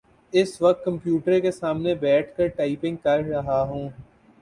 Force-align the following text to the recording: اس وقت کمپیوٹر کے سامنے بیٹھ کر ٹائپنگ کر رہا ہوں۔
اس 0.33 0.61
وقت 0.61 0.83
کمپیوٹر 0.85 1.39
کے 1.39 1.51
سامنے 1.51 1.93
بیٹھ 1.95 2.35
کر 2.37 2.47
ٹائپنگ 2.47 2.95
کر 3.03 3.23
رہا 3.29 3.61
ہوں۔ 3.61 3.89